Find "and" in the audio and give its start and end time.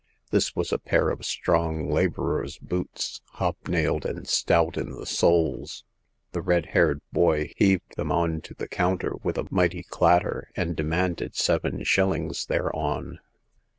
4.03-4.27, 10.55-10.75